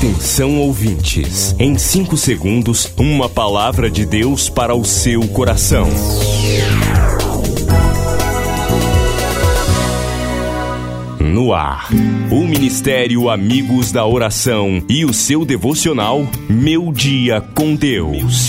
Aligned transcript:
Atenção 0.00 0.58
ouvintes, 0.58 1.54
em 1.58 1.76
5 1.76 2.16
segundos, 2.16 2.90
uma 2.96 3.28
palavra 3.28 3.90
de 3.90 4.06
Deus 4.06 4.48
para 4.48 4.74
o 4.74 4.82
seu 4.82 5.28
coração. 5.28 5.86
No 11.20 11.52
ar, 11.52 11.90
o 12.30 12.46
Ministério 12.46 13.28
Amigos 13.28 13.92
da 13.92 14.06
Oração 14.06 14.82
e 14.88 15.04
o 15.04 15.12
seu 15.12 15.44
devocional 15.44 16.26
Meu 16.48 16.90
Dia 16.90 17.42
com 17.54 17.74
Deus. 17.74 18.48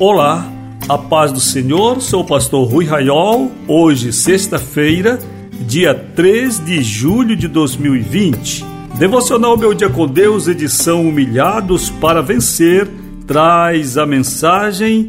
Olá, 0.00 0.52
a 0.88 0.98
paz 0.98 1.30
do 1.30 1.38
Senhor, 1.38 2.02
sou 2.02 2.22
o 2.22 2.26
pastor 2.26 2.68
Rui 2.68 2.86
Raiol, 2.86 3.52
hoje, 3.68 4.12
sexta-feira 4.12 5.20
dia 5.64 5.94
3 5.94 6.64
de 6.64 6.82
julho 6.82 7.36
de 7.36 7.48
2020. 7.48 8.64
Devocional 8.98 9.56
Meu 9.56 9.74
Dia 9.74 9.88
com 9.88 10.06
Deus, 10.06 10.48
edição 10.48 11.06
Humilhados 11.06 11.90
para 11.90 12.22
Vencer, 12.22 12.88
traz 13.26 13.98
a 13.98 14.06
mensagem. 14.06 15.08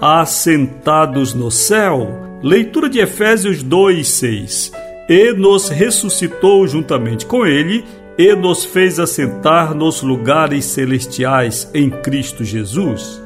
Assentados 0.00 1.32
no 1.32 1.50
céu, 1.50 2.38
leitura 2.42 2.88
de 2.88 2.98
Efésios 2.98 3.62
2, 3.62 4.06
6. 4.06 4.72
E 5.08 5.32
nos 5.32 5.68
ressuscitou 5.68 6.66
juntamente 6.66 7.26
com 7.26 7.46
Ele 7.46 7.84
e 8.16 8.34
nos 8.34 8.64
fez 8.64 9.00
assentar 9.00 9.74
nos 9.74 10.02
lugares 10.02 10.66
celestiais 10.66 11.68
em 11.74 11.90
Cristo 11.90 12.44
Jesus 12.44 13.23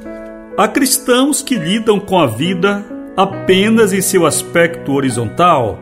Há 0.58 0.66
cristãos 0.66 1.40
que 1.40 1.54
lidam 1.54 2.00
com 2.00 2.18
a 2.18 2.26
vida 2.26 2.84
apenas 3.16 3.92
em 3.92 4.00
seu 4.00 4.26
aspecto 4.26 4.90
horizontal. 4.90 5.78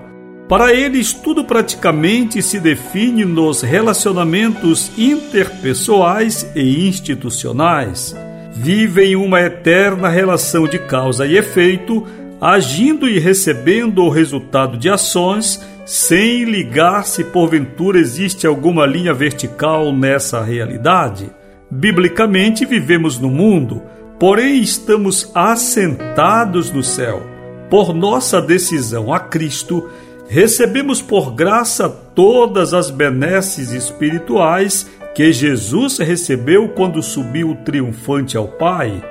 Para 0.50 0.75
eles, 0.75 1.14
tudo 1.14 1.47
praticamente 1.47 2.42
se 2.42 2.61
define 2.61 3.25
nos 3.25 3.62
relacionamentos 3.62 4.92
interpessoais 4.98 6.47
e 6.55 6.87
institucionais. 6.87 8.15
Vivem 8.53 9.17
uma 9.17 9.41
eterna 9.41 10.11
relação 10.11 10.69
de 10.69 10.78
causa 10.78 11.25
e 11.25 11.39
efeito, 11.39 12.06
agindo 12.39 13.09
e 13.09 13.19
recebendo 13.19 14.05
o 14.05 14.11
resultado 14.11 14.77
de 14.77 14.91
ações, 14.91 15.59
sem 15.87 16.45
ligar 16.45 17.06
se 17.06 17.25
porventura 17.25 17.98
existe 17.98 18.47
alguma 18.47 18.84
linha 18.84 19.15
vertical 19.15 19.91
nessa 19.91 20.43
realidade. 20.43 21.31
Biblicamente, 21.70 22.67
vivemos 22.67 23.19
no 23.19 23.31
mundo 23.31 23.83
porém 24.19 24.61
estamos 24.61 25.31
assentados 25.34 26.70
no 26.70 26.83
céu. 26.83 27.22
Por 27.70 27.95
nossa 27.95 28.41
decisão 28.41 29.12
a 29.12 29.20
Cristo, 29.20 29.89
recebemos 30.28 31.03
por 31.03 31.33
graça 31.33 31.89
todas 31.89 32.72
as 32.72 32.91
benesses 32.91 33.72
espirituais 33.72 34.87
que 35.14 35.33
Jesus 35.33 35.98
recebeu 35.98 36.69
quando 36.69 37.03
subiu 37.03 37.56
triunfante 37.64 38.37
ao 38.37 38.48
Pai. 38.48 39.03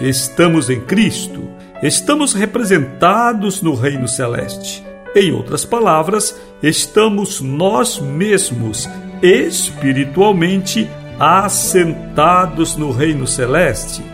Estamos 0.00 0.70
em 0.70 0.80
Cristo, 0.80 1.48
estamos 1.82 2.32
representados 2.34 3.62
no 3.62 3.74
Reino 3.74 4.06
Celeste. 4.06 4.84
Em 5.14 5.32
outras 5.32 5.64
palavras, 5.64 6.36
estamos 6.62 7.40
nós 7.40 8.00
mesmos 8.00 8.88
espiritualmente 9.22 10.88
assentados 11.18 12.76
no 12.76 12.90
Reino 12.90 13.26
Celeste. 13.26 14.13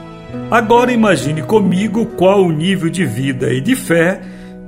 Agora 0.50 0.92
imagine 0.92 1.42
comigo 1.42 2.06
qual 2.06 2.44
o 2.44 2.50
nível 2.50 2.90
de 2.90 3.04
vida 3.04 3.52
e 3.52 3.60
de 3.60 3.76
fé 3.76 4.20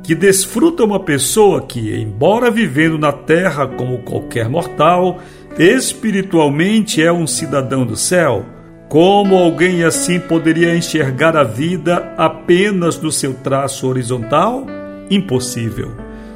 que 0.02 0.14
desfruta 0.14 0.84
uma 0.84 1.00
pessoa 1.00 1.62
que, 1.62 1.94
embora 1.94 2.50
vivendo 2.50 2.98
na 2.98 3.12
terra 3.12 3.66
como 3.66 3.98
qualquer 3.98 4.48
mortal, 4.48 5.20
espiritualmente 5.59 7.03
é 7.03 7.12
um 7.12 7.26
cidadão 7.26 7.87
do 7.87 7.97
céu. 7.97 8.44
Como 8.88 9.37
alguém 9.37 9.84
assim 9.84 10.20
poderia 10.20 10.76
enxergar 10.76 11.37
a 11.37 11.44
vida 11.44 12.12
apenas 12.16 13.00
no 13.00 13.10
seu 13.10 13.32
traço 13.32 13.88
horizontal? 13.88 14.66
Impossível. 15.10 15.92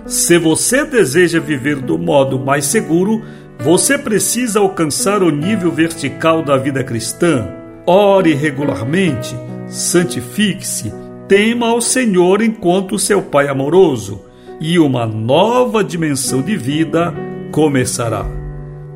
Se 0.06 0.38
você 0.38 0.84
deseja 0.84 1.40
viver 1.40 1.76
do 1.76 1.98
modo 1.98 2.38
mais 2.38 2.66
seguro, 2.66 3.22
você 3.58 3.98
precisa 3.98 4.60
alcançar 4.60 5.22
o 5.22 5.30
nível 5.30 5.72
vertical 5.72 6.42
da 6.42 6.56
vida 6.56 6.84
cristã 6.84 7.65
ore 7.86 8.34
regularmente, 8.34 9.34
santifique-se, 9.68 10.92
tema 11.28 11.68
ao 11.68 11.80
Senhor 11.80 12.42
enquanto 12.42 12.98
seu 12.98 13.22
Pai 13.22 13.48
amoroso, 13.48 14.20
e 14.60 14.78
uma 14.78 15.06
nova 15.06 15.84
dimensão 15.84 16.42
de 16.42 16.56
vida 16.56 17.14
começará. 17.52 18.26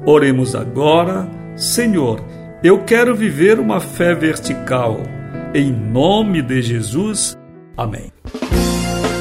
Oremos 0.05 0.55
agora, 0.55 1.29
Senhor, 1.55 2.21
eu 2.65 2.83
quero 2.85 3.15
viver 3.15 3.61
uma 3.61 3.81
fé 3.81 4.15
vertical. 4.15 5.01
Em 5.55 5.71
nome 5.71 6.43
de 6.43 6.63
Jesus. 6.63 7.37
Amém. 7.77 8.11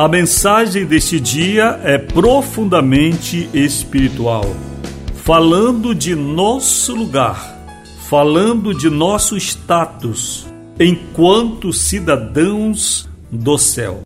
A 0.00 0.08
mensagem 0.08 0.86
deste 0.86 1.20
dia 1.20 1.78
é 1.84 1.98
profundamente 1.98 3.50
espiritual, 3.52 4.46
falando 5.14 5.94
de 5.94 6.14
nosso 6.14 6.94
lugar, 6.94 7.54
falando 8.08 8.72
de 8.72 8.88
nosso 8.88 9.36
status 9.36 10.46
enquanto 10.80 11.70
cidadãos 11.70 13.06
do 13.30 13.58
céu. 13.58 14.00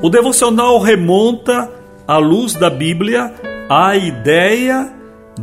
O 0.00 0.08
devocional 0.08 0.78
remonta, 0.78 1.68
à 2.06 2.18
luz 2.18 2.54
da 2.54 2.70
Bíblia, 2.70 3.34
à 3.68 3.96
ideia 3.96 4.92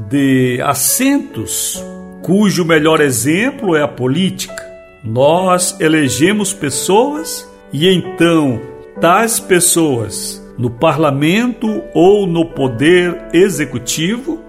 de 0.09 0.61
assentos, 0.63 1.83
cujo 2.21 2.63
melhor 2.63 3.01
exemplo 3.01 3.75
é 3.75 3.83
a 3.83 3.87
política. 3.89 4.65
Nós 5.03 5.75
elegemos 5.77 6.53
pessoas 6.53 7.45
e 7.73 7.85
então 7.89 8.78
tais 9.01 9.39
pessoas 9.39 10.43
no 10.57 10.69
parlamento 10.69 11.83
ou 11.93 12.27
no 12.27 12.45
poder 12.45 13.17
executivo 13.33 14.43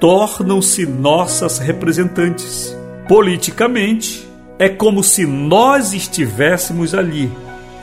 tornam-se 0.00 0.84
nossas 0.84 1.58
representantes. 1.58 2.76
Politicamente, 3.08 4.28
é 4.58 4.68
como 4.68 5.02
se 5.02 5.24
nós 5.24 5.92
estivéssemos 5.92 6.94
ali. 6.94 7.30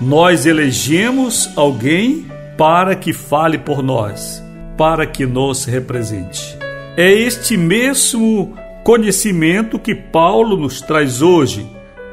Nós 0.01 0.45
elegemos 0.45 1.49
alguém 1.55 2.25
para 2.57 2.95
que 2.95 3.13
fale 3.13 3.57
por 3.57 3.81
nós, 3.81 4.43
para 4.77 5.05
que 5.05 5.25
nos 5.25 5.63
represente. 5.65 6.57
É 6.97 7.09
este 7.09 7.55
mesmo 7.55 8.53
conhecimento 8.83 9.79
que 9.79 9.95
Paulo 9.95 10.57
nos 10.57 10.81
traz 10.81 11.21
hoje 11.21 11.65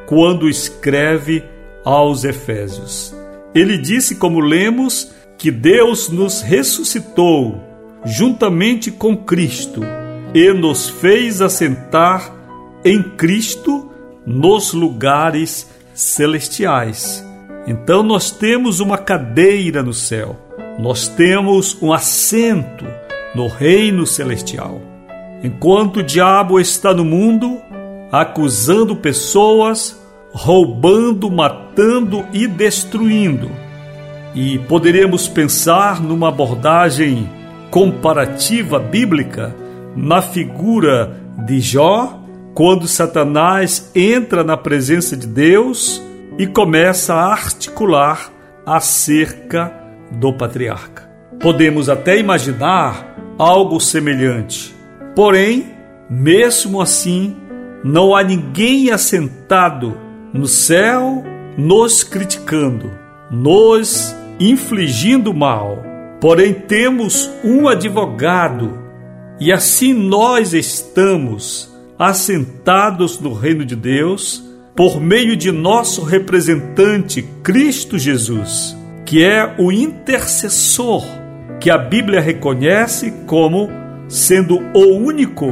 quando 0.06 0.48
escreve 0.48 1.42
aos 1.84 2.22
Efésios. 2.24 3.17
Ele 3.54 3.78
disse, 3.78 4.16
como 4.16 4.40
lemos, 4.40 5.12
que 5.36 5.50
Deus 5.50 6.08
nos 6.08 6.42
ressuscitou 6.42 7.62
juntamente 8.04 8.90
com 8.90 9.16
Cristo 9.16 9.82
e 10.34 10.52
nos 10.52 10.88
fez 10.88 11.40
assentar 11.40 12.32
em 12.84 13.02
Cristo 13.02 13.90
nos 14.26 14.72
lugares 14.72 15.68
celestiais. 15.94 17.24
Então 17.66 18.02
nós 18.02 18.30
temos 18.30 18.80
uma 18.80 18.98
cadeira 18.98 19.82
no 19.82 19.92
céu, 19.92 20.36
nós 20.78 21.08
temos 21.08 21.76
um 21.82 21.92
assento 21.92 22.86
no 23.34 23.46
reino 23.46 24.06
celestial. 24.06 24.80
Enquanto 25.42 25.98
o 25.98 26.02
diabo 26.02 26.58
está 26.58 26.92
no 26.92 27.04
mundo, 27.04 27.60
acusando 28.10 28.96
pessoas, 28.96 29.97
roubando, 30.32 31.30
matando 31.30 32.26
e 32.32 32.46
destruindo. 32.46 33.50
E 34.34 34.58
poderíamos 34.60 35.26
pensar 35.26 36.00
numa 36.00 36.28
abordagem 36.28 37.28
comparativa 37.70 38.78
bíblica 38.78 39.54
na 39.96 40.22
figura 40.22 41.16
de 41.46 41.60
Jó, 41.60 42.20
quando 42.54 42.88
Satanás 42.88 43.90
entra 43.94 44.42
na 44.42 44.56
presença 44.56 45.16
de 45.16 45.26
Deus 45.26 46.02
e 46.38 46.46
começa 46.46 47.14
a 47.14 47.32
articular 47.32 48.30
acerca 48.66 49.72
do 50.10 50.32
patriarca. 50.32 51.08
Podemos 51.40 51.88
até 51.88 52.18
imaginar 52.18 53.16
algo 53.38 53.80
semelhante. 53.80 54.74
Porém, 55.14 55.66
mesmo 56.10 56.80
assim, 56.80 57.36
não 57.84 58.14
há 58.14 58.22
ninguém 58.22 58.90
assentado 58.90 59.96
no 60.32 60.46
céu 60.46 61.24
nos 61.56 62.04
criticando, 62.04 62.90
nos 63.30 64.14
infligindo 64.38 65.34
mal. 65.34 65.82
Porém, 66.20 66.52
temos 66.54 67.30
um 67.44 67.68
advogado, 67.68 68.78
e 69.40 69.52
assim 69.52 69.92
nós 69.92 70.52
estamos 70.52 71.72
assentados 71.98 73.18
no 73.20 73.32
reino 73.32 73.64
de 73.64 73.74
Deus 73.74 74.44
por 74.76 75.00
meio 75.00 75.36
de 75.36 75.50
nosso 75.50 76.02
representante 76.02 77.22
Cristo 77.42 77.98
Jesus, 77.98 78.76
que 79.04 79.24
é 79.24 79.56
o 79.58 79.72
intercessor 79.72 81.04
que 81.60 81.70
a 81.70 81.78
Bíblia 81.78 82.20
reconhece 82.20 83.12
como 83.26 83.68
sendo 84.06 84.60
o 84.72 84.96
único 84.96 85.46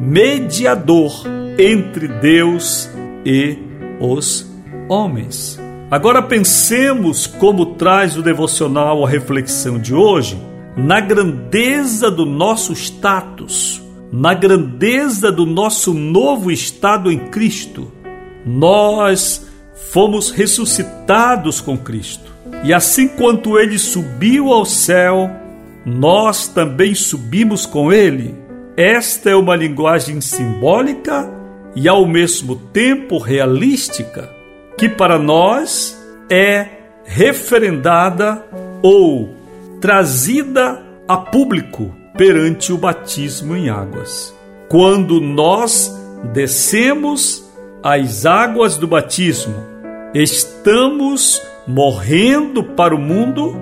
mediador 0.00 1.12
entre 1.58 2.08
Deus 2.08 2.88
e 3.24 3.69
os 4.00 4.50
homens. 4.88 5.60
Agora 5.90 6.22
pensemos 6.22 7.26
como 7.26 7.74
traz 7.74 8.16
o 8.16 8.22
devocional 8.22 9.04
a 9.04 9.08
reflexão 9.08 9.78
de 9.78 9.94
hoje 9.94 10.40
na 10.76 11.00
grandeza 11.00 12.10
do 12.10 12.24
nosso 12.24 12.72
status, 12.72 13.82
na 14.12 14.32
grandeza 14.32 15.30
do 15.30 15.44
nosso 15.44 15.92
novo 15.92 16.50
estado 16.50 17.10
em 17.10 17.18
Cristo. 17.18 17.92
Nós 18.46 19.46
fomos 19.90 20.30
ressuscitados 20.30 21.60
com 21.60 21.76
Cristo. 21.76 22.30
E 22.64 22.72
assim 22.72 23.08
quanto 23.08 23.58
ele 23.58 23.78
subiu 23.78 24.52
ao 24.52 24.64
céu, 24.64 25.30
nós 25.84 26.48
também 26.48 26.94
subimos 26.94 27.66
com 27.66 27.92
ele. 27.92 28.34
Esta 28.76 29.30
é 29.30 29.36
uma 29.36 29.56
linguagem 29.56 30.20
simbólica 30.20 31.39
e 31.74 31.88
ao 31.88 32.06
mesmo 32.06 32.56
tempo 32.56 33.18
realística, 33.18 34.30
que 34.76 34.88
para 34.88 35.18
nós 35.18 35.96
é 36.30 36.66
referendada 37.04 38.44
ou 38.82 39.30
trazida 39.80 40.82
a 41.06 41.16
público 41.16 41.94
perante 42.16 42.72
o 42.72 42.78
batismo 42.78 43.56
em 43.56 43.68
águas. 43.68 44.34
Quando 44.68 45.20
nós 45.20 45.92
descemos 46.32 47.48
as 47.82 48.26
águas 48.26 48.76
do 48.76 48.86
batismo, 48.86 49.54
estamos 50.14 51.40
morrendo 51.66 52.62
para 52.62 52.94
o 52.94 52.98
mundo, 52.98 53.56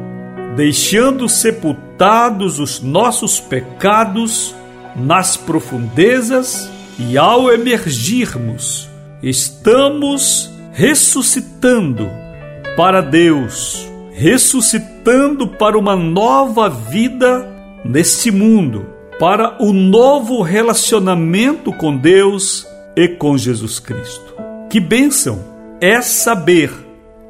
deixando 0.56 1.28
sepultados 1.28 2.58
os 2.58 2.80
nossos 2.80 3.38
pecados 3.38 4.54
nas 4.96 5.36
profundezas 5.36 6.70
e 6.98 7.16
ao 7.16 7.52
emergirmos, 7.52 8.88
estamos 9.22 10.50
ressuscitando 10.72 12.10
para 12.76 13.00
Deus, 13.00 13.88
ressuscitando 14.12 15.46
para 15.46 15.78
uma 15.78 15.94
nova 15.94 16.68
vida 16.68 17.48
neste 17.84 18.32
mundo, 18.32 18.86
para 19.18 19.62
o 19.62 19.72
novo 19.72 20.42
relacionamento 20.42 21.72
com 21.72 21.96
Deus 21.96 22.66
e 22.96 23.06
com 23.06 23.38
Jesus 23.38 23.78
Cristo. 23.78 24.34
Que 24.68 24.80
bênção 24.80 25.44
é 25.80 26.00
saber 26.02 26.72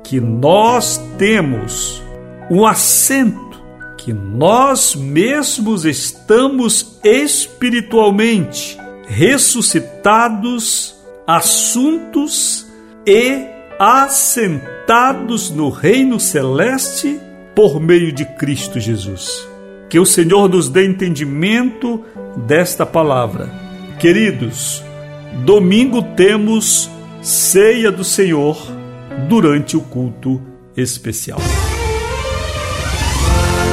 que 0.02 0.18
nós 0.18 0.98
temos 1.18 2.02
um 2.50 2.66
assento, 2.66 3.62
que 3.98 4.14
nós 4.14 4.94
mesmos 4.94 5.84
estamos 5.84 6.98
espiritualmente 7.04 8.78
ressuscitados, 9.08 10.96
assuntos 11.26 12.66
e 13.06 13.46
assentados 13.78 15.50
no 15.50 15.70
reino 15.70 16.20
celeste 16.20 17.20
por 17.54 17.80
meio 17.80 18.12
de 18.12 18.24
Cristo 18.24 18.78
Jesus. 18.78 19.48
Que 19.88 19.98
o 19.98 20.04
Senhor 20.06 20.48
nos 20.48 20.68
dê 20.68 20.86
entendimento 20.86 22.04
desta 22.46 22.84
palavra. 22.84 23.50
Queridos, 23.98 24.84
domingo 25.44 26.02
temos 26.14 26.90
ceia 27.22 27.90
do 27.90 28.04
Senhor 28.04 28.56
durante 29.28 29.76
o 29.76 29.80
culto 29.80 30.40
especial. 30.76 31.40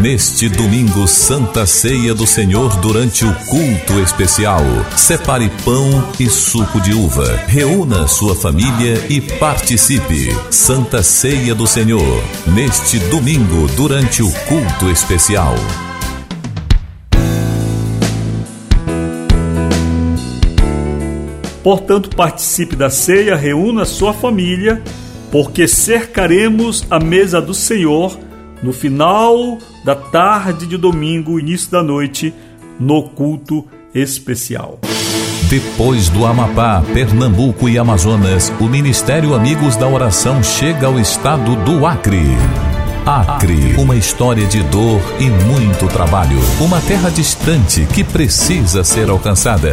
Neste 0.00 0.48
domingo, 0.48 1.08
Santa 1.08 1.66
Ceia 1.66 2.14
do 2.14 2.24
Senhor 2.24 2.76
durante 2.76 3.24
o 3.24 3.34
culto 3.46 3.98
especial. 4.00 4.60
Separe 4.96 5.50
pão 5.64 6.08
e 6.20 6.28
suco 6.28 6.80
de 6.80 6.94
uva. 6.94 7.36
Reúna 7.48 8.06
sua 8.06 8.36
família 8.36 9.04
e 9.10 9.20
participe. 9.20 10.28
Santa 10.52 11.02
Ceia 11.02 11.52
do 11.52 11.66
Senhor. 11.66 12.22
Neste 12.46 13.00
domingo, 13.10 13.66
durante 13.74 14.22
o 14.22 14.30
culto 14.46 14.88
especial. 14.88 15.56
Portanto, 21.60 22.14
participe 22.14 22.76
da 22.76 22.88
ceia, 22.88 23.34
reúna 23.34 23.84
sua 23.84 24.14
família, 24.14 24.80
porque 25.32 25.66
cercaremos 25.66 26.86
a 26.88 27.00
mesa 27.00 27.42
do 27.42 27.52
Senhor 27.52 28.27
no 28.62 28.72
final 28.72 29.58
da 29.84 29.94
tarde 29.94 30.66
de 30.66 30.76
domingo, 30.76 31.38
início 31.38 31.70
da 31.70 31.82
noite, 31.82 32.32
no 32.78 33.02
culto 33.04 33.64
especial. 33.94 34.78
Depois 35.48 36.10
do 36.10 36.26
Amapá, 36.26 36.82
Pernambuco 36.92 37.68
e 37.68 37.78
Amazonas, 37.78 38.52
o 38.60 38.64
Ministério 38.64 39.34
Amigos 39.34 39.76
da 39.76 39.88
Oração 39.88 40.42
chega 40.42 40.86
ao 40.86 41.00
estado 41.00 41.56
do 41.64 41.86
Acre. 41.86 42.36
Acre, 43.06 43.74
uma 43.78 43.96
história 43.96 44.46
de 44.46 44.62
dor 44.64 45.00
e 45.18 45.30
muito 45.30 45.88
trabalho. 45.88 46.38
Uma 46.60 46.78
terra 46.82 47.10
distante 47.10 47.86
que 47.94 48.04
precisa 48.04 48.84
ser 48.84 49.08
alcançada. 49.08 49.72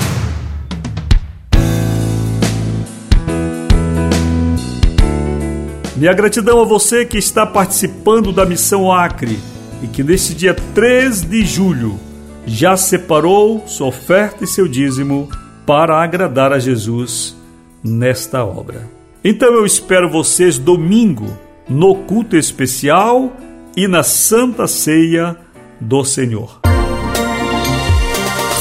Minha 6.01 6.13
gratidão 6.13 6.59
a 6.59 6.65
você 6.65 7.05
que 7.05 7.19
está 7.19 7.45
participando 7.45 8.31
da 8.31 8.43
Missão 8.43 8.91
Acre 8.91 9.37
e 9.83 9.87
que 9.87 10.01
neste 10.01 10.33
dia 10.33 10.51
3 10.51 11.21
de 11.21 11.45
julho 11.45 11.99
já 12.43 12.75
separou 12.75 13.67
sua 13.67 13.85
oferta 13.85 14.43
e 14.43 14.47
seu 14.47 14.67
dízimo 14.67 15.29
para 15.63 16.01
agradar 16.01 16.51
a 16.51 16.57
Jesus 16.57 17.37
nesta 17.83 18.43
obra. 18.43 18.89
Então 19.23 19.53
eu 19.53 19.63
espero 19.63 20.09
vocês 20.09 20.57
domingo 20.57 21.37
no 21.69 21.93
culto 21.93 22.35
especial 22.35 23.31
e 23.77 23.87
na 23.87 24.01
Santa 24.01 24.65
Ceia 24.65 25.37
do 25.79 26.03
Senhor. 26.03 26.60